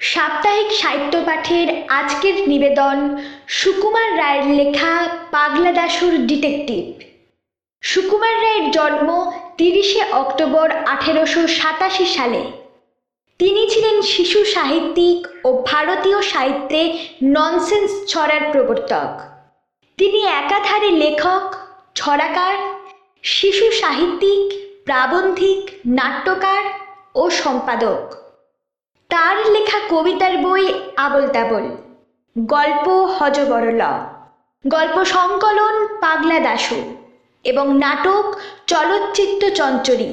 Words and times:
সাপ্তাহিক 0.00 0.72
সাহিত্য 0.72 1.24
পাঠের 1.26 1.68
আজকের 1.88 2.48
নিবেদন 2.48 3.24
সুকুমার 3.46 4.18
রায়ের 4.18 4.46
লেখা 4.46 5.08
পাগলা 5.30 5.72
দাশুর 5.72 6.26
ডিটেকটিভ। 6.26 6.84
সুকুমার 7.82 8.42
রায়ের 8.42 8.70
জন্ম 8.70 9.32
তিরিশে 9.56 10.02
অক্টোবর 10.12 10.70
আঠেরোশো 10.70 11.46
সাতাশি 11.46 12.06
সালে। 12.06 12.42
তিনি 13.38 13.70
ছিলেন 13.70 14.02
শিশু 14.02 14.44
সাহিত্যিক 14.44 15.26
ও 15.44 15.62
ভারতীয় 15.66 16.22
সাহিত্যে 16.22 16.98
ননসেন্স 17.22 17.90
ছড়ার 18.06 18.52
প্রবর্তক। 18.52 19.10
তিনি 19.98 20.24
একাধারে 20.42 20.90
লেখক, 20.90 21.54
ছড়াকার, 21.94 22.54
শিশু 23.22 23.72
সাহিত্যিক, 23.72 24.44
প্রাবন্ধিক, 24.84 25.70
নাট্যকার 25.86 26.62
ও 27.14 27.30
সম্পাদক। 27.30 28.27
তার 29.10 29.36
লেখা 29.50 29.78
কবিতার 29.90 30.34
বই 30.36 30.64
আবল 30.96 31.24
তাবল 31.28 31.64
গল্প 32.38 32.86
হজবরল। 32.88 33.82
গল্প 34.64 34.96
সংকলন 35.04 35.74
পাগলা 36.00 36.38
দাসু 36.40 36.80
এবং 37.44 37.66
নাটক 37.78 38.24
চলচ্চিত্র 38.66 39.50
চঞ্চরী। 39.50 40.12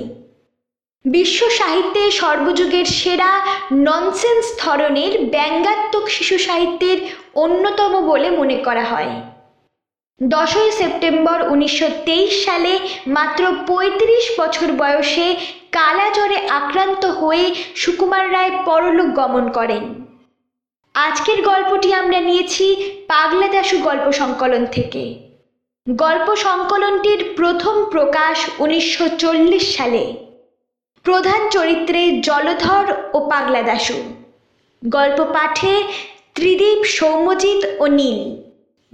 বিশ্ব 1.05 1.39
সাহিত্যে 1.49 2.11
সর্বযুগের 2.11 2.85
সেরা 2.85 3.31
ননসেন্স 3.71 4.45
ধরনের 4.59 5.11
ব্যঙ্গাত্মক 5.25 6.05
শিশু 6.09 6.37
সাহিত্যের 6.37 6.97
অন্যতম 7.35 7.91
বলে 8.07 8.29
মনে 8.29 8.57
করা 8.57 8.83
হয়। 8.83 9.11
দশই 10.21 10.71
সেপ্টেম্বর 10.71 11.39
উনিশশো 11.49 11.87
তেইশ 12.05 12.45
সালে 12.45 12.73
মাত্র 13.07 13.43
৩৫ 13.67 14.25
বছর 14.39 14.67
বয়সে 14.71 15.27
কালাজ্বরে 15.75 16.47
আক্রান্ত 16.49 17.05
হয়ে 17.05 17.55
সুকুমার 17.75 18.33
রায় 18.33 18.51
পরলোক 18.65 19.05
গমন 19.05 19.51
করেন। 19.51 20.05
আজকের 20.93 21.41
গল্পটি 21.41 21.93
আমরা 21.93 22.19
নিয়েছি 22.19 22.75
পাগলা 23.07 23.47
দাশু 23.47 23.77
গল্প 23.77 24.11
সংকলন 24.11 24.65
থেকে। 24.65 25.29
গল্প 25.89 26.35
সংকলনটির 26.35 27.33
প্রথম 27.35 27.85
প্রকাশ 27.85 28.49
উনিশশো 28.59 29.07
চল্লিশ 29.17 29.77
সালে। 29.77 30.13
প্রধান 31.03 31.49
চরিত্রে 31.49 32.19
জলধর 32.19 32.85
ও 33.13 33.29
পাগলা 33.29 33.61
দাশু 33.61 34.03
গল্প 34.87 35.23
পাঠে 35.23 35.83
ত্রিদীপ, 36.33 36.83
সৌম্যজিৎ 36.83 37.81
ও 37.81 37.85
নীল। 37.87 38.21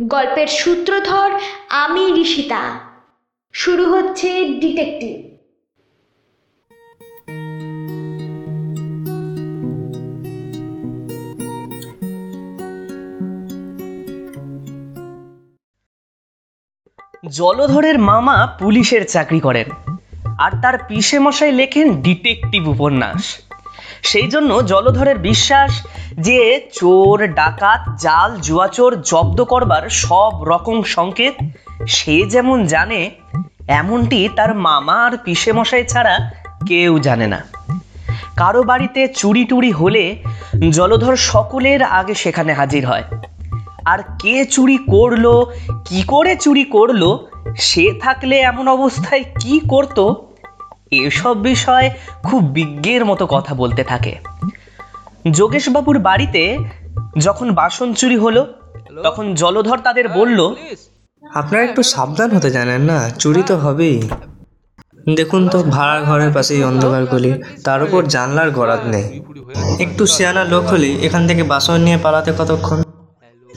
গল্পের 0.07 0.47
সূত্রধর 0.47 1.31
আমি, 1.69 2.21
ঋষিতা। 2.21 2.79
শুরু 3.53 3.85
হচ্ছে 3.85 4.45
ডিটেকটিভ। 4.45 5.30
জলধরের 17.31 17.99
মামা 17.99 18.47
পুলিশের 18.59 19.07
চাকরি 19.07 19.39
করেন। 19.39 19.95
আর 20.37 20.51
তার 20.61 20.77
পিসে 20.87 21.19
মশাই 21.19 21.51
লেখেন 21.51 22.01
ডিটেকটিভ 22.01 22.69
উপন্যাস। 22.69 23.37
সেই 24.01 24.27
জন্য 24.27 24.65
জলধরের 24.65 25.17
বিশ্বাস 25.17 25.85
যে 26.19 26.69
চোর, 26.73 27.27
ডাকাত, 27.27 28.01
জাল, 28.01 28.37
জুয়াচোর 28.41 29.01
জব্দ 29.01 29.43
করবার 29.43 29.89
সব 29.89 30.43
রকম 30.43 30.83
সংকেত, 30.83 31.33
সে 31.87 32.25
যেমন 32.25 32.65
জানে, 32.65 33.11
এমনটি 33.67 34.29
তার 34.35 34.55
মামা 34.55 34.93
আর 34.93 35.17
পিসে 35.17 35.51
মশাই 35.53 35.85
ছাড়া 35.85 36.31
কেউ 36.67 36.99
জানে 36.99 37.27
না। 37.27 37.45
কারও 38.35 38.63
বাড়িতে 38.63 39.07
চুরি 39.07 39.45
টুরি 39.45 39.71
হলে 39.71 40.23
জলধর 40.69 41.15
সকলের 41.15 41.83
আগে 41.83 42.13
সেখানে 42.13 42.53
হাজির 42.53 42.85
হয়। 42.85 43.03
আর 43.85 43.99
কে 44.19 44.45
চুরি 44.45 44.77
করল 44.77 45.45
কি 45.85 46.03
করে 46.03 46.35
চুরি 46.35 46.63
করল 46.63 47.17
সে 47.57 47.93
থাকলে 47.99 48.39
এমন 48.39 48.67
অবস্থায় 48.67 49.23
কি 49.39 49.59
করত? 49.69 50.13
এসব 50.91 51.41
বিষয় 51.41 51.89
খুব 52.23 52.43
বিজ্ঞের 52.43 53.05
মতো 53.05 53.27
কথা 53.27 53.55
বলতে 53.55 53.83
থাকে। 53.83 54.15
যোগেশবাবুর 55.31 55.99
বাড়িতে 55.99 56.57
যখন 57.17 57.51
বাসন 57.51 57.93
চুরি 57.93 58.17
হলো 58.17 58.53
তখন 59.03 59.35
জলধর 59.35 59.77
তাদের 59.77 60.09
বলল 60.09 60.55
আপনারা 61.23 61.63
একটু 61.63 61.83
সাবধান 61.83 62.29
হতে 62.31 62.51
জানেন 62.51 62.81
না 62.81 63.09
চুরি 63.09 63.43
তো 63.43 63.57
হবেই। 63.57 64.09
দেখুন 65.15 65.47
তো 65.47 65.63
ভাড়া 65.63 66.01
ঘরের 66.01 66.33
পাশেই 66.33 66.63
অন্ধকার 66.63 67.05
গলি 67.05 67.33
তার 67.63 67.83
উপর 67.83 68.05
জানলার 68.05 68.51
গরাদ 68.51 68.79
নেই। 68.87 69.21
একটু 69.79 70.05
সেয়ানা 70.05 70.43
লোক 70.43 70.65
হলে 70.65 70.87
এখান 70.87 71.27
থেকে 71.27 71.43
বাসন 71.43 71.81
নিয়ে 71.81 71.97
পালাতে 71.97 72.33
কতক্ষণ? 72.37 72.83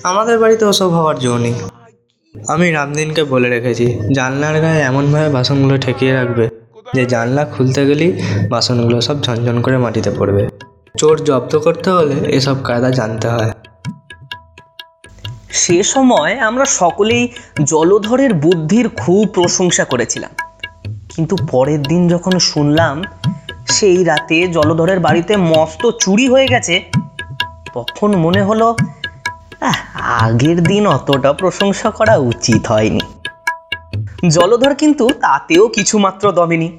আমাদের 0.04 0.38
বাড়িতে 0.38 0.64
ওসব 0.64 0.88
হওয়ার 0.88 1.18
জো 1.18 1.38
নেই। 1.38 1.54
আমি 2.34 2.70
রামদিনকে 2.70 3.24
বলে 3.24 3.48
রেখেছি 3.48 3.98
জানলার 4.14 4.60
গায়ে 4.60 4.80
এমনভাবে 4.80 5.28
বাসনগুলো 5.28 5.78
ঠেকিয়ে 5.78 6.12
রাখবে 6.12 6.48
যে 6.94 7.06
জানলা 7.06 7.44
খুলতে 7.44 7.86
গেলেই 7.86 8.12
বাসনগুলো 8.50 9.00
সব 9.00 9.22
ঝনঝন 9.22 9.60
করে 9.60 9.78
মাটিতে 9.78 10.10
পড়বে। 10.10 10.48
চোর 10.98 11.24
জব্দ 11.24 11.58
করতে 11.58 11.90
হলে 11.90 12.14
এসব 12.28 12.56
কায়দা 12.64 12.90
জানতে 12.90 13.28
হয়। 13.28 13.50
সে 15.50 15.82
সময় 15.82 16.38
আমরা 16.38 16.64
সকলেই 16.64 17.28
জলধরের 17.64 18.34
বুদ্ধির 18.34 18.88
খুব 18.88 19.28
প্রশংসা 19.28 19.84
করেছিলাম। 19.84 20.30
কিন্তু 21.08 21.36
পরের 21.50 21.82
দিন 21.82 22.08
যখন 22.08 22.38
শুনলাম 22.38 23.02
সেই 23.66 24.04
রাতে 24.04 24.48
জলধরের 24.48 25.00
বাড়িতে 25.00 25.36
মস্ত 25.36 25.90
চুরি 26.00 26.28
হয়ে 26.28 26.48
গেছে 26.48 26.84
তখন 27.74 28.16
মনে 28.16 28.42
হলো 28.42 28.66
"আহ, 28.70 28.93
আগের 29.94 30.62
দিন 30.62 30.86
অতটা 30.86 31.32
প্রশংসা 31.32 31.90
করা 31.90 32.16
উচিত 32.16 32.66
হয়নি। 32.66 33.00
জলধর 34.28 34.74
কিন্তু 34.74 35.08
তাতেও 35.08 35.68
কিছু 35.68 35.98
মাত্র 35.98 36.32
দমেনি। 36.32 36.72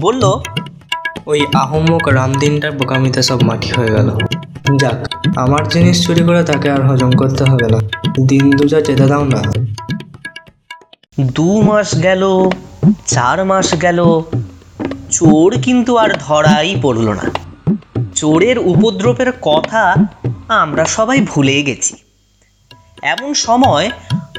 বলল 0.00 0.40
ওই 1.26 1.46
আহম্মক 1.54 2.08
রামদিনটার 2.08 2.72
বোকামিতে 2.72 3.22
সব 3.22 3.42
মাটি 3.42 3.70
হয়ে 3.70 3.90
গেল। 3.90 4.18
যাক 4.76 5.08
আমার 5.36 5.68
জিনিস 5.68 6.06
চুরি 6.06 6.20
করে 6.20 6.42
তাকে 6.42 6.70
আর 6.70 6.86
হজম 6.88 7.10
করতে 7.10 7.44
হবে 7.44 7.66
না। 7.68 7.78
দিন 8.26 8.50
দুজা 8.50 8.80
যেতে 8.80 9.06
দাও 9.06 9.24
না। 9.24 9.42
দু 11.20 11.62
মাস 11.62 12.02
গেল 12.02 12.50
চার 13.06 13.44
মাস 13.44 13.82
গেল 13.82 14.22
চোর 15.10 15.60
কিন্তু 15.62 15.96
আর 15.96 16.08
ধরাই 16.20 16.76
পড়ল 16.82 17.08
না। 17.08 17.30
চোরের 18.14 18.58
উপদ্রবের 18.58 19.32
কথা 19.42 19.94
আমরা 20.48 20.84
সবাই 20.84 21.20
ভুলে 21.20 21.62
গেছি। 21.62 21.96
এমন 23.02 23.34
সময় 23.34 23.90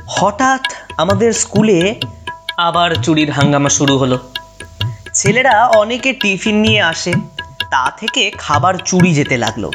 হঠাৎ 0.07 0.61
আমাদের 0.97 1.33
স্কুলে 1.33 1.95
আবার 2.57 2.95
চুরির 3.03 3.31
হাঙ্গামা 3.31 3.69
শুরু 3.69 3.97
হলো। 3.97 4.19
ছেলেরা 5.13 5.67
অনেকে 5.67 6.13
টিফিন 6.13 6.55
নিয়ে 6.55 6.81
আসে, 6.81 7.13
তা 7.69 7.91
থেকে 7.97 8.31
খাবার 8.37 8.73
চুরি 8.85 9.13
যেতে 9.13 9.37
লাগল। 9.37 9.71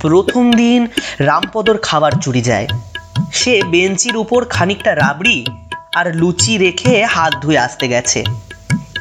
প্রথম 0.00 0.52
দিন 0.52 0.86
রামপদর 1.18 1.78
খাবার 1.78 2.12
চুরি 2.12 2.40
যায়। 2.40 2.66
সে 3.32 3.62
বেঞ্চির 3.62 4.16
উপর 4.16 4.44
খানিকটা 4.44 4.94
রাবড়ি 4.94 5.46
আর 5.94 6.16
লুচি 6.16 6.58
রেখে 6.58 7.04
হাত 7.04 7.34
ধুয়ে 7.42 7.58
আসতে 7.58 7.88
গেছে। 7.88 8.24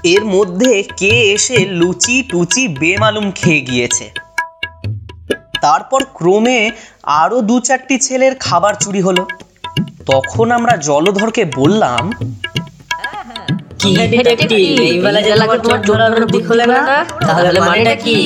এর 0.04 0.26
মধ্যে 0.26 0.84
কে 0.98 1.08
এসে 1.08 1.58
লুচি 1.58 2.24
টুচি 2.24 2.68
বেমালুম 2.68 3.32
খেয়ে 3.32 3.62
গিয়েছে। 3.62 4.27
তারপর 5.62 6.02
ক্রমে 6.14 6.72
আরও 7.04 7.42
দু 7.42 7.60
চারটি 7.60 7.98
ছেলের 7.98 8.36
খাবার 8.36 8.74
চুরি 8.74 9.02
হলো। 9.02 9.24
তখন 10.06 10.52
আমরা 10.52 10.74
জলধরকে 10.78 11.44
বললাম 11.56 12.04
কি 13.80 13.92
তাহলে 17.28 17.60
মানেটা 17.60 17.96
কি? 17.96 18.18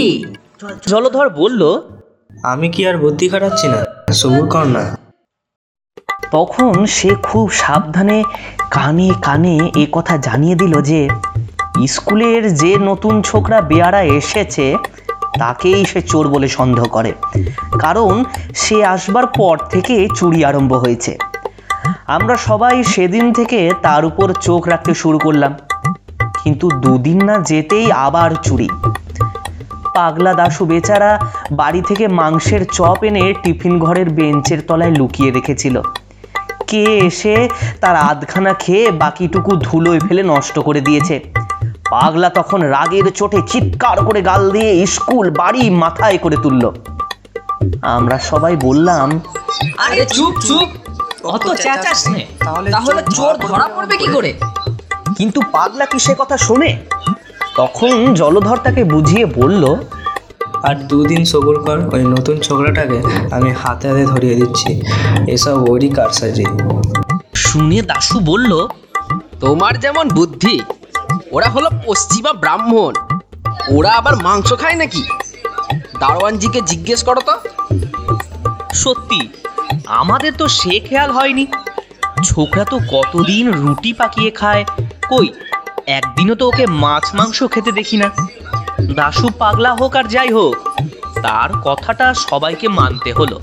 জলধর 0.88 1.30
বলল 1.30 1.62
আমি 2.44 2.70
কি 2.70 2.88
আর 2.88 2.98
বুদ্ধি 2.98 3.30
খাটাচ্ছি 3.30 3.68
না? 3.68 3.80
সবুর 4.14 4.46
কর 4.50 4.66
না। 4.66 4.84
তখন 6.32 6.86
সে 6.86 7.10
খুব 7.24 7.52
সাবধানে 7.52 8.24
কানে 8.72 9.10
কানে 9.22 9.56
এ 9.76 9.86
কথা 9.92 10.18
জানিয়ে 10.18 10.56
দিল 10.56 10.82
যে 10.82 11.02
স্কুলের 11.88 12.56
যে 12.56 12.78
নতুন 12.78 13.22
ছোকরা 13.22 13.62
বেয়ারা 13.62 14.02
এসেছে 14.02 14.66
তাকেই 15.40 15.86
সে 15.86 16.02
চোর 16.02 16.28
বলে 16.28 16.48
সন্দেহ 16.48 16.86
করে। 16.86 17.14
কারণ 17.80 18.24
সে 18.56 18.86
আসবার 18.86 19.28
পর 19.28 19.58
থেকে 19.70 20.08
চুরি 20.16 20.46
আরম্ভ 20.46 20.74
হয়েছে। 20.74 21.18
আমরা 22.08 22.38
সবাই 22.38 22.84
সেদিন 22.84 23.34
থেকে 23.34 23.72
তার 23.82 24.06
উপর 24.06 24.34
চোখ 24.34 24.68
রাখতে 24.68 24.94
শুরু 24.94 25.20
করলাম। 25.20 25.56
কিন্তু 26.44 26.70
দুদিন 26.70 27.24
না 27.24 27.38
যেতেই 27.38 27.92
আবার 27.92 28.32
চুরি। 28.44 28.70
পাগলা 29.94 30.34
দাশু 30.34 30.66
বেচারা 30.66 31.28
বাড়ি 31.52 31.82
থেকে 31.82 32.08
মাংসের 32.08 32.66
চপ 32.74 33.04
এনে 33.04 33.34
টিফিন 33.44 33.80
ঘরের 33.80 34.10
বেঞ্চের 34.10 34.62
তলায় 34.68 34.92
লুকিয়ে 34.92 35.32
রেখেছিল। 35.32 35.82
কে 36.68 36.84
এসে 36.84 37.50
তার 37.82 37.96
আধখানা 37.96 38.54
খেয়ে 38.54 38.92
বাকিটুকু 38.92 39.56
ধুলোয় 39.56 40.00
ফেলে 40.00 40.24
নষ্ট 40.24 40.60
করে 40.60 40.82
দিয়েছে? 40.82 41.20
পাগলা 41.94 42.30
তখন 42.40 42.60
রাগের 42.76 43.08
চোটে 43.20 43.40
চিৎকার 43.52 43.98
করে 44.08 44.20
গাল 44.30 44.42
দিয়ে 44.56 44.72
স্কুল 44.96 45.26
বাড়ি 45.42 45.64
মাথায় 45.84 46.18
করে 46.24 46.38
তুলল। 46.44 46.64
আমরা 47.96 48.18
সবাই 48.30 48.54
বললাম 48.68 49.08
আরে 49.86 50.04
চুপ 50.16 50.34
চুপ 50.48 50.68
অত 51.34 51.46
চেঁচাস 51.64 52.02
নে 52.14 52.22
তাহলে 52.72 53.02
চোর 53.18 53.34
ধরা 53.48 53.68
পড়বে 53.76 53.96
কি 54.02 54.08
করে? 54.16 54.32
কিন্তু 55.18 55.40
পাগলা 55.56 55.86
কি 55.92 55.98
সে 56.06 56.14
কথা 56.22 56.36
শোনে? 56.48 56.72
তখন 57.60 57.94
জলধর 58.20 58.58
তাকে 58.66 58.82
বুঝিয়ে 58.94 59.26
বলল 59.40 59.64
আর 60.68 60.76
দুদিন 60.90 61.22
সবুর 61.32 61.58
কর 61.66 61.78
ওই 61.96 62.04
নতুন 62.14 62.36
ছোকরাটাকে 62.46 63.00
আমি 63.36 63.50
হাতে 63.62 63.86
হাতে 63.90 64.04
ধরিয়ে 64.14 64.36
দিচ্ছি। 64.40 64.72
এসব 65.36 65.58
ওরই 65.70 65.90
কারসাজি। 65.98 66.46
শুনে 67.44 67.80
দাশু 67.90 68.18
বলল 68.32 68.52
তোমার 69.44 69.74
যেমন 69.84 70.06
বুদ্ধি 70.18 70.56
ওরা 71.32 71.50
হলো 71.50 71.70
পশ্চিমা 71.86 72.32
ব্রাহ্মণ। 72.34 72.94
ওরা 73.76 73.92
আবার 73.92 74.16
মাংস 74.16 74.50
খায় 74.54 74.76
নাকি? 74.76 75.04
দারোয়ানজিকে 76.00 76.60
জিজ্ঞেস 76.62 77.04
করো 77.04 77.22
তো। 77.22 77.36
সত্যি, 78.74 79.20
আমাদের 79.86 80.32
তো 80.38 80.46
সে 80.48 80.74
খেয়াল 80.80 81.12
হয়নি। 81.12 81.46
ছোকরা 82.24 82.66
তো 82.66 82.78
কতদিন 82.92 83.46
রুটি 83.54 83.94
পাকিয়ে 83.94 84.32
খায়। 84.32 84.64
কই, 85.10 85.28
একদিনও 85.88 86.36
তো 86.36 86.48
ওকে 86.48 86.66
মাছ 86.84 87.06
মাংস 87.16 87.44
খেতে 87.44 87.72
দেখি 87.72 87.98
না। 87.98 88.08
দাশু 88.96 89.28
পাগলা 89.40 89.72
হোক 89.74 89.96
আর 89.96 90.04
যাই 90.04 90.32
হোক, 90.34 90.56
তার 91.22 91.50
কথাটা 91.64 92.14
সবাইকে 92.14 92.68
মানতে 92.68 93.14
হলো। 93.14 93.38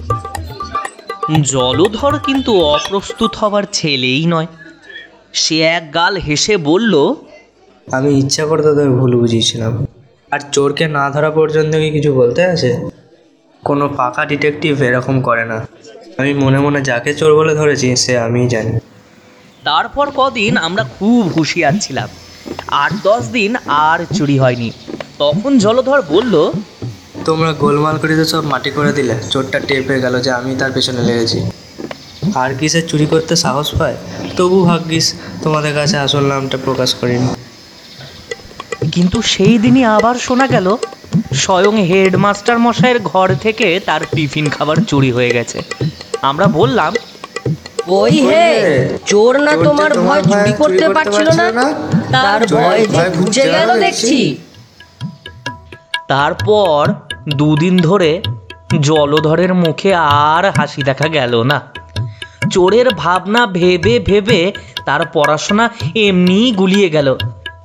জলধর 1.42 2.14
কিন্তু 2.18 2.50
অপ্রস্তুত 2.74 3.32
হবার 3.36 3.64
ছেলেই 3.72 4.26
নয়। 4.26 4.48
সে 5.32 5.56
এক 5.76 5.84
গাল 5.94 6.14
হেসে 6.16 6.56
বলল 6.56 6.94
আমি 7.92 8.18
ইচ্ছা 8.18 8.46
করে 8.46 8.62
তোদের 8.62 8.90
ভুল 8.90 9.16
বুঝিয়েছিলাম। 9.16 9.86
আর 10.30 10.40
চোরকে 10.52 10.88
না 10.88 11.10
ধরা 11.10 11.30
পর্যন্ত 11.30 11.76
কি 11.76 11.90
কিছু 11.90 12.14
বলতে 12.14 12.44
আছে? 12.44 12.90
কোনো 13.64 13.88
পাকা 13.88 14.24
ডিটেকটিভ 14.24 14.82
এরকম 14.82 15.20
করে 15.20 15.44
না। 15.44 15.66
আমি 16.18 16.34
মনে 16.34 16.58
মনে 16.58 16.82
যাকে 16.82 17.14
চোর 17.14 17.34
বলে 17.34 17.54
ধরেছি 17.54 17.96
সে 17.96 18.18
আমিই 18.18 18.48
জানি। 18.48 18.78
তারপর 19.64 20.10
কদিন 20.16 20.56
আমরা 20.56 20.84
খুব 20.98 21.28
হুঁশিয়ার 21.36 21.72
ছিলাম। 21.80 22.08
আট 22.66 22.92
দশ 23.04 23.28
দিন 23.28 23.56
আর 23.66 23.98
চুরি 24.14 24.38
হয়নি। 24.38 24.70
তখন 25.18 25.58
জলধর 25.58 26.02
বলল 26.02 26.50
তোমরা 27.24 27.52
গোলমাল 27.52 27.98
করে 27.98 28.16
তো 28.16 28.24
সব 28.24 28.44
মাটি 28.44 28.70
করে 28.70 28.92
দিলে। 28.92 29.14
চোরটা 29.30 29.58
টের 29.58 29.82
পেয়ে 29.86 30.00
গেল 30.00 30.20
যে 30.20 30.30
আমি 30.30 30.56
তার 30.56 30.72
পেছনে 30.72 31.02
লেগেছি। 31.02 31.50
আর 32.34 32.54
কি 32.54 32.68
সে 32.68 32.82
চুরি 32.82 33.06
করতে 33.06 33.36
সাহস 33.36 33.74
পায়? 33.78 33.96
তবু 34.36 34.64
ভাগ্যিস 34.64 35.14
তোমাদের 35.42 35.74
কাছে 35.74 35.96
আসল 35.98 36.24
নামটা 36.26 36.58
প্রকাশ 36.64 36.94
করিনি। 36.94 37.28
কিন্তু 38.98 39.18
সেই 39.34 39.56
দিনই 39.64 39.84
আবার 39.96 40.14
শোনা 40.26 40.46
গেল 40.54 40.66
স্বয়ং 41.42 41.74
হেডমাস্টার 41.90 42.58
মশাইয়ের 42.64 42.98
ঘর 43.10 43.28
থেকে 43.44 43.66
তার 43.88 44.02
টিফিন 44.14 44.46
খাবার 44.54 44.76
চুরি 44.90 45.10
হয়ে 45.16 45.30
গেছে। 45.36 45.58
আমরা 46.22 46.46
বললাম 46.58 46.92
ওই 48.00 48.14
হে 48.26 48.46
চোর 49.10 49.32
না 49.46 49.52
তোমার 49.66 49.90
ভয় 50.04 50.22
চুরি 50.30 50.52
করতে 50.60 50.86
পারছিল 50.96 51.28
না 51.58 51.66
তার 52.12 52.40
ভয় 52.56 52.82
যে 52.94 53.04
ঘুচে 53.18 53.44
গেল 53.54 53.68
দেখছি। 53.84 54.18
তারপর 56.08 56.80
দুদিন 57.38 57.74
ধরে 57.88 58.10
জলধরের 58.88 59.52
মুখে 59.54 59.90
আর 60.30 60.44
হাসি 60.56 60.80
দেখা 60.82 61.08
গেল 61.08 61.34
না। 61.50 61.58
চোরের 62.54 62.88
ভাবনা 63.02 63.42
ভেবে 63.58 63.94
ভেবে 64.08 64.40
তার 64.86 65.02
পড়াশোনা 65.14 65.64
এমনিই 66.06 66.48
গুলিয়ে 66.52 66.88
গেল। 66.96 67.08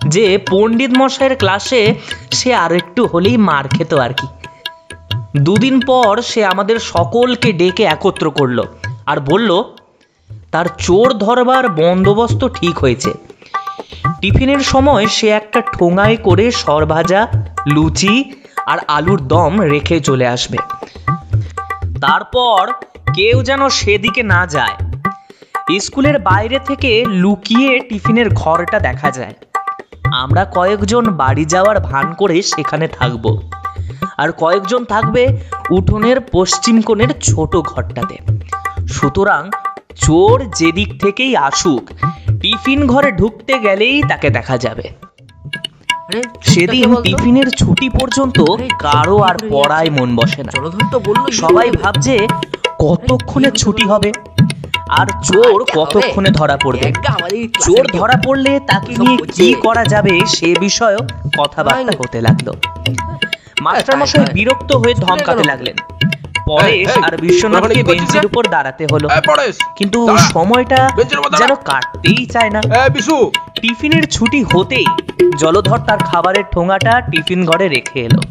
যে 0.07 0.37
পণ্ডিত 0.49 0.91
মশাইয়ের 0.97 1.37
ক্লাসে 1.37 1.95
সে 2.31 2.53
আর 2.53 2.71
একটু 2.71 3.05
হলেই 3.05 3.37
মার 3.37 3.67
খেত 3.67 3.93
আর 3.93 4.13
কি। 4.13 4.27
দুদিন 5.37 5.79
পর 5.79 6.21
সে 6.21 6.45
আমাদের 6.45 6.79
সকলকে 6.79 7.53
ডেকে 7.53 7.83
একত্র 7.83 8.31
করল 8.31 8.63
আর 9.05 9.19
বলল, 9.19 9.63
তার 10.51 10.65
চোর 10.77 11.13
ধরবার 11.13 11.69
বন্দোবস্ত 11.69 12.45
ঠিক 12.45 12.79
হয়েছে। 12.79 13.13
টিফিনের 14.21 14.59
সময় 14.59 15.07
সে 15.07 15.29
একটা 15.29 15.61
ঠোঙায় 15.61 16.17
করে 16.17 16.51
সরভাজা, 16.51 17.27
লুচি 17.67 18.33
আর 18.65 18.77
আলুর 18.87 19.27
দম 19.27 19.61
রেখে 19.61 19.99
চলে 19.99 20.27
আসবে। 20.27 20.57
তারপর 22.01 22.71
কেউ 23.13 23.43
যেন 23.43 23.69
সেদিকে 23.69 24.23
না 24.23 24.47
যায়। 24.47 24.75
স্কুলের 25.79 26.19
বাইরে 26.19 26.59
থেকে 26.59 27.05
লুকিয়ে 27.07 27.79
টিফিনের 27.79 28.29
ঘরটা 28.29 28.79
দেখা 28.79 29.11
যায়। 29.11 29.33
আমরা 30.13 30.45
কয়েকজন 30.45 31.03
বাড়ি 31.11 31.45
যাওয়ার 31.45 31.79
ভান 31.79 32.13
করে 32.13 32.41
সেখানে 32.41 32.87
থাকব। 32.87 33.25
আর 34.17 34.31
কয়েকজন 34.31 34.85
থাকবে 34.85 35.37
উঠোনের 35.69 36.17
পশ্চিম 36.31 36.81
কোণের 36.81 37.11
ছোট 37.21 37.55
ঘরটাতে। 37.55 38.17
সুতরাং 38.87 39.51
চোর 39.95 40.49
যেদিক 40.55 41.01
থেকেই 41.01 41.35
আসুক 41.35 41.83
টিফিন 42.41 42.87
ঘরে 42.87 43.11
ঢুকতে 43.11 43.59
গেলেই 43.59 44.03
তাকে 44.03 44.29
দেখা 44.29 44.57
যাবে। 44.57 44.85
সেদিন 46.41 46.95
টিফিনের 46.95 47.49
ছুটি 47.49 47.89
পর্যন্ত 47.89 48.37
কারও 48.79 49.17
আর 49.19 49.35
পড়ায় 49.49 49.89
মন 49.89 50.15
বসে 50.15 50.43
না। 50.43 50.51
জলধর 50.51 50.85
তো 50.91 50.99
বলল 50.99 51.31
সবাই 51.31 51.71
ভাবছে 51.71 52.27
কতক্ষণে 52.79 53.51
ছুটি 53.51 53.83
হবে? 53.83 54.13
আর 54.99 55.07
চোর 55.23 55.65
কতক্ষণে 55.75 56.29
ধরা 56.29 56.57
পড়বে? 56.63 56.93
চোর 57.65 57.83
ধরা 57.93 58.13
পড়লে 58.25 58.59
তাকে 58.59 58.95
নিয়ে 58.97 59.17
কি 59.33 59.53
করা 59.53 59.83
যাবে 59.85 60.13
সে 60.25 60.55
বিষয়েও 60.59 60.99
কথাবার্তা 61.39 61.93
হতে 61.99 62.21
লাগল। 62.21 62.47
মাস্টার 63.61 63.97
মশাই 63.97 64.25
বিরক্ত 64.33 64.71
হয়ে 64.73 64.93
ধমকাতে 64.93 65.43
লাগলেন। 65.43 65.75
পরেশ 66.45 66.89
আর 67.03 67.17
বিশ্বনাথকে 67.17 67.83
বেঞ্চের 67.83 68.25
উপর 68.25 68.43
দাঁড়াতে 68.47 68.87
হলো। 68.91 69.07
কিন্তু 69.77 69.99
সময়টা। 70.17 70.89
যেন 71.37 71.55
কাটতেই 71.55 72.25
চায় 72.25 72.49
না। 72.49 72.61
টিফিনের 73.61 74.05
ছুটি 74.05 74.43
হতেই 74.43 74.85
জলধর 75.37 75.79
তার 75.79 75.97
খাবারের 75.97 76.43
ঠোঙাটা 76.51 77.01
টিফিন 77.01 77.45
ঘরে 77.45 77.67
রেখে 77.67 77.99
এলো। 77.99 78.21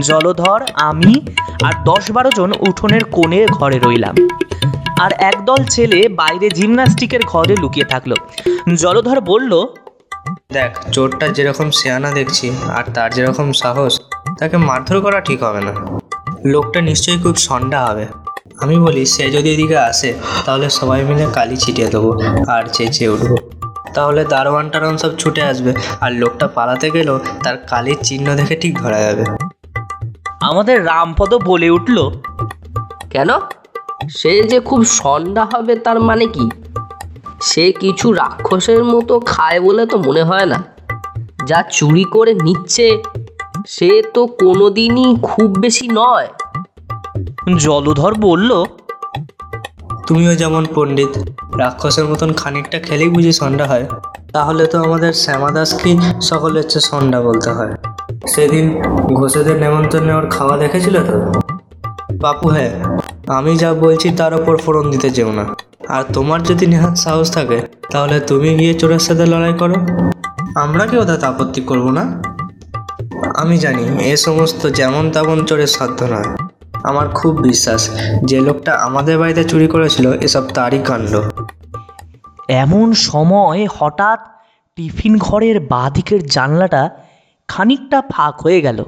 জলধর 0.00 0.60
আমি 0.74 1.26
আর 1.62 1.72
দশ 1.84 2.10
বারো 2.10 2.30
জন 2.36 2.52
উঠোনের 2.68 3.04
কোণে 3.04 3.46
ঘরে 3.46 3.78
রইলাম। 3.78 4.14
আর 5.04 5.12
একদল 5.30 5.60
ছেলে 5.74 6.00
বাইরে 6.20 6.46
জিমনাস্টিকের 6.50 7.22
ঘরে 7.32 7.54
লুকিয়ে 7.62 7.86
থাকল। 7.92 8.12
জলধর 8.82 9.18
বলল 9.30 9.52
দেখ 10.52 10.70
চোরটা 10.94 11.26
যেরকম 11.28 11.68
সেয়ানা 11.70 12.10
দেখছি 12.10 12.46
আর 12.76 12.84
তার 12.94 13.10
যেরকম 13.16 13.48
সাহস 13.52 13.92
তাকে 14.38 14.56
মারধর 14.68 14.96
করা 15.00 15.18
ঠিক 15.20 15.40
হবে 15.42 15.60
না। 15.66 15.72
লোকটা 16.44 16.80
নিশ্চয়ই 16.80 17.18
খুব 17.22 17.36
সন্ডা 17.48 17.78
হবে। 17.86 18.04
আমি 18.62 18.76
বলি 18.78 19.02
সে 19.06 19.24
যদি 19.30 19.48
এদিকে 19.54 19.78
আসে 19.90 20.10
তাহলে 20.44 20.66
সবাই 20.70 21.00
মিলে 21.04 21.24
কালি 21.34 21.56
ছিটিয়ে 21.56 21.88
দেবো 21.94 22.10
আর 22.54 22.62
চেঁচিয়ে 22.72 23.08
উঠবো। 23.08 23.36
তাহলে 23.94 24.20
দারোয়ান 24.24 24.66
টারোয়ান 24.72 24.96
সব 25.02 25.12
ছুটে 25.18 25.42
আসবে 25.42 25.70
আর 26.00 26.10
লোকটা 26.12 26.46
পালাতে 26.56 26.86
গেলেও 26.90 27.16
তার 27.44 27.56
কালির 27.70 27.98
চিহ্ন 28.02 28.26
দেখে 28.34 28.56
ঠিক 28.56 28.72
ধরা 28.82 28.98
যাবে। 29.06 29.24
আমাদের 30.40 30.76
রামপদ 30.84 31.30
বলে 31.50 31.68
উঠল 31.70 31.96
কেন? 33.10 33.30
সে 34.00 34.42
যে 34.42 34.60
খুব 34.60 34.84
সন্ধ্যা 34.84 35.44
হবে 35.44 35.74
তার 35.76 36.00
মানে 36.00 36.26
কি? 36.26 36.50
সে 37.42 37.72
কিছু 37.72 38.12
রাক্ষসের 38.12 38.84
মতো 38.84 39.20
খায় 39.20 39.60
বলে 39.60 39.86
তো 39.86 39.98
মনে 39.98 40.22
হয় 40.22 40.46
না। 40.46 40.62
যা 41.46 41.62
চুরি 41.70 42.04
করে 42.04 42.34
নিচ্ছে 42.34 43.02
সে 43.66 44.02
তো 44.14 44.26
কোনোদিনই 44.26 45.16
খুব 45.22 45.56
বেশি 45.60 45.88
নয়। 45.88 46.28
জলধর 47.58 48.14
বলল 48.14 48.64
তুমিও 50.06 50.34
যেমন 50.34 50.66
পণ্ডিত 50.74 51.18
রাক্ষসের 51.58 52.04
মতন 52.04 52.32
খানিকটা 52.32 52.78
খেলেই 52.78 53.08
বুঝি 53.08 53.32
সন্ডা 53.32 53.66
হয়। 53.66 53.86
তাহলে 54.32 54.66
তো 54.66 54.82
আমাদের 54.82 55.12
শ্যামাদাসকেই 55.12 55.98
সকলের 56.22 56.62
চেয়ে 56.62 56.80
সন্ডা 56.80 57.20
বলতে 57.20 57.50
হয়। 57.50 57.72
সেদিন 58.26 58.82
ঘোষেদের 59.14 59.56
নেমন্তন্নে 59.56 60.14
ওর 60.14 60.26
খাওয়া 60.30 60.56
দেখেছিল 60.56 61.04
তো? 61.04 61.32
বাপু 62.14 62.48
হ্যাঁ 62.48 62.72
আমি 63.36 63.52
যা 63.56 63.70
বলছি 63.74 64.08
তার 64.10 64.32
ওপর 64.34 64.56
ফোড়ন 64.56 64.90
দিতে 64.90 65.10
যেও 65.10 65.32
না। 65.32 65.44
আর 65.88 66.02
তোমার 66.12 66.42
যদি 66.42 66.66
নেহাত 66.66 66.94
সাহস 66.96 67.30
থাকে, 67.30 67.58
তাহলে 67.90 68.20
তুমি 68.20 68.50
গিয়ে 68.54 68.74
চোরের 68.74 68.98
সাথে 68.98 69.26
লড়াই 69.26 69.52
করো। 69.52 69.76
আমরা 70.54 70.86
কেউ 70.86 71.04
তাতে 71.04 71.26
আপত্তি 71.26 71.60
করব 71.60 71.90
না? 71.90 72.04
আমি 73.34 73.56
জানি, 73.58 73.84
এ 74.12 74.16
সমস্ত 74.16 74.66
যেমন 74.66 75.10
তেমন 75.10 75.44
চোরের 75.44 75.66
সাধ্য 75.66 76.04
নয়। 76.04 76.28
আমার 76.84 77.08
খুব 77.08 77.32
বিশ্বাস, 77.40 77.82
যে 78.24 78.40
লোকটা 78.40 78.72
আমাদের 78.72 79.18
বাড়িতে 79.18 79.44
চুরি 79.44 79.66
করেছিল, 79.66 80.06
এসব 80.12 80.44
তারই 80.54 80.78
কাণ্ড। 80.78 81.12
এমন 82.48 82.92
সময় 82.92 83.66
হঠাৎ 83.78 84.20
টিফিন 84.78 85.14
ঘরের 85.18 85.60
বাঁদিকের 85.60 86.20
জানলাটা 86.26 86.82
খানিকটা 87.48 88.02
ফাঁক 88.12 88.34
হয়ে 88.40 88.60
গেল, 88.60 88.78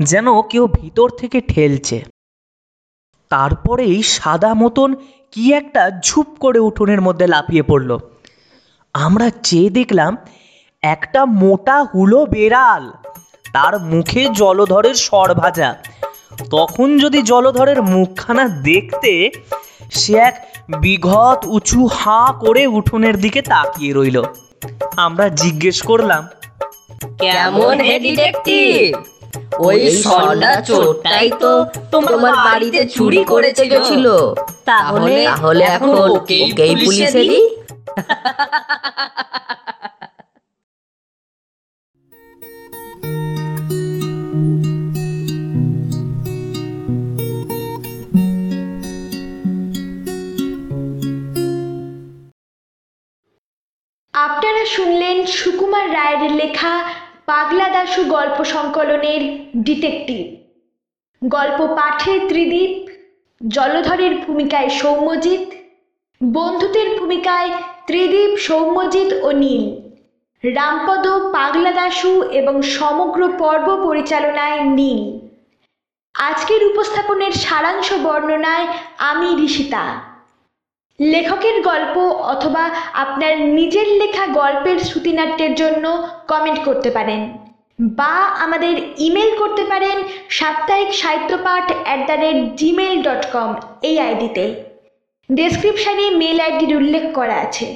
যেন 0.00 0.26
কেউ 0.42 0.64
ভিতর 0.80 1.08
থেকে 1.08 1.40
ঠেলছে। 1.40 1.98
তারপরেই 3.32 3.96
সাদা 4.02 4.54
মতন 4.54 4.90
কি 5.32 5.44
একটা 5.52 5.82
ঝুপ 6.04 6.28
করে 6.40 6.58
উঠোনের 6.58 7.00
মধ্যে 7.00 7.26
লাফিয়ে 7.26 7.62
পড়ল। 7.62 7.90
আমরা 8.94 9.26
চেয়ে 9.42 9.70
দেখলাম 9.70 10.16
একটা 10.82 11.20
মোটা 11.40 11.76
হুলো 11.82 12.20
বেড়াল। 12.26 12.84
তার 13.52 13.74
মুখে 13.80 14.22
জলধরের 14.32 14.94
সর 14.94 15.28
ভাজা। 15.34 15.70
তখন 16.50 16.88
যদি 16.98 17.18
জলধরের 17.22 17.80
মুখখানা 17.82 18.44
দেখতে 18.48 19.12
সে 19.90 20.14
এক 20.28 20.36
বিঘত 20.80 21.40
উঁচু 21.46 21.80
হাঁ 21.86 22.28
করে 22.32 22.62
উঠোনের 22.66 23.16
দিকে 23.16 23.40
তাকিয়ে 23.42 23.92
রইল। 23.92 24.18
আমরা 24.96 25.24
জিজ্ঞেস 25.42 25.78
করলাম 25.82 26.22
কেমন 27.18 27.76
হে 27.80 27.96
ডিটেকটিভ 28.00 28.86
ওই 29.60 29.80
সন্ধ্যা 30.02 30.52
চোরটাই 30.68 31.28
তো 31.42 31.52
তোমার 31.92 32.34
বাড়িতে 32.46 32.80
চুরি 32.94 33.22
করেছে 33.32 33.64
গেছিল 33.72 34.06
তাহলে 34.64 35.14
তাহলে 35.28 35.62
এখন 35.68 35.96
ওকেই 36.10 36.74
পুলিশে 36.78 37.08
আপনারা 54.14 54.64
শুনলেন 54.74 55.16
সুকুমার 55.32 55.86
রায়ের 55.92 56.32
লেখা 56.34 56.72
পাগলা 57.32 57.68
দাশু 57.68 58.04
গল্প 58.04 58.44
সংকলনের 58.44 59.22
ডিটেকটিভ। 59.56 60.24
গল্প 61.28 61.66
পাঠে 61.66 62.20
ত্রিদীপ, 62.28 62.90
জলধরের 63.48 64.14
ভূমিকায় 64.26 64.68
সৌম্যজিৎ, 64.68 65.50
বন্ধুদের 66.32 66.98
ভূমিকায় 66.98 67.50
ত্রিদীপ, 67.86 68.38
সৌম্যজিৎ 68.38 69.12
ও 69.22 69.30
নীল। 69.30 69.64
রামপদ, 70.54 71.32
পাগলা 71.32 71.72
দাশু 71.72 72.22
এবং 72.22 72.62
সমগ্র 72.62 73.32
পর্ব 73.38 73.86
পরিচালনায় 73.86 74.64
নীল। 74.64 75.28
আজকের 76.14 76.64
উপস্থাপনের 76.64 77.32
সারাংশ 77.32 77.92
বর্ণনায় 77.92 78.66
আমি 78.98 79.44
ঋষিতা। 79.44 80.11
লেখকের 80.98 81.62
গল্প 81.62 81.96
অথবা 82.32 82.70
আপনার 82.94 83.40
নিজের 83.40 83.86
লেখা 83.86 84.26
গল্পের 84.26 84.78
শ্রুতিনাট্যের 84.78 85.54
জন্য 85.54 86.08
কমেন্ট 86.28 86.64
করতে 86.64 86.90
পারেন 86.90 87.20
বা 87.78 88.14
আমাদের 88.44 88.74
ইমেল 88.98 89.30
করতে 89.38 89.64
পারেন 89.64 89.96
Saptahik 90.30 90.92
Sahityapath 90.92 91.72
at 91.84 92.00
the 92.06 92.12
rate 92.12 92.54
Gmail 92.54 93.02
dot 93.02 93.22
com 93.32 93.50
এই 93.82 93.98
আইডিতে। 93.98 94.54
ডেসক্রিপশানে 95.30 96.10
মেল 96.10 96.40
আইডির 96.40 96.76
উল্লেখ 96.76 97.04
করা 97.14 97.36
আছে। 97.36 97.66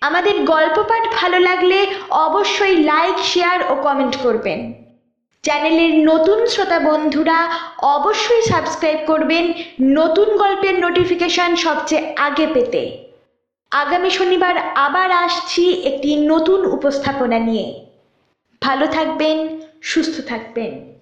আমাদের 0.00 0.44
গল্প 0.44 0.76
পাঠ 0.88 1.02
ভালো 1.14 1.38
লাগলে 1.38 1.86
অবশ্যই 2.10 2.76
লাইক 2.76 3.16
শেয়ার 3.18 3.58
ও 3.72 3.74
কমেন্ট 3.82 4.14
করবেন। 4.22 4.85
চ্যানেলের 5.46 5.92
নতুন 6.04 6.46
শ্রোতা 6.46 6.78
বন্ধুরা 6.78 7.38
অবশ্যই 7.82 8.42
সাবস্ক্রাইব 8.42 8.98
করবেন। 9.06 9.52
নতুন 9.80 10.36
গল্পের 10.36 10.80
নোটিফিকেশন 10.80 11.56
সবচেয়ে 11.56 12.14
আগে 12.16 12.46
পেতে। 12.54 12.82
আগামী 13.70 14.10
শনিবার 14.10 14.56
আবার 14.58 15.10
আসছি 15.10 15.72
একটি 15.72 16.16
নতুন 16.16 16.66
উপস্থাপনা 16.66 17.38
নিয়ে। 17.38 17.66
ভালো 18.62 18.86
থাকবেন, 18.86 19.36
সুস্থ 19.82 20.20
থাকবেন। 20.26 20.95